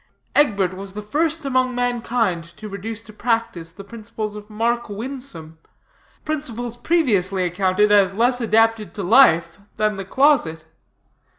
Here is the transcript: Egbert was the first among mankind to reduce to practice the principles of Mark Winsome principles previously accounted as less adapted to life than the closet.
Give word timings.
Egbert 0.35 0.73
was 0.73 0.93
the 0.93 1.01
first 1.03 1.45
among 1.45 1.75
mankind 1.75 2.43
to 2.57 2.67
reduce 2.67 3.03
to 3.03 3.13
practice 3.13 3.71
the 3.71 3.83
principles 3.83 4.33
of 4.33 4.49
Mark 4.49 4.89
Winsome 4.89 5.59
principles 6.25 6.75
previously 6.75 7.43
accounted 7.45 7.91
as 7.91 8.15
less 8.15 8.41
adapted 8.41 8.95
to 8.95 9.03
life 9.03 9.59
than 9.77 9.97
the 9.97 10.05
closet. 10.05 10.65